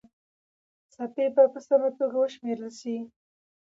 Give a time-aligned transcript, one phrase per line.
[0.93, 2.95] څپې به په سمه توګه وشمېرل سي.